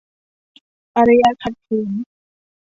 [0.95, 1.91] อารยะขัดขืน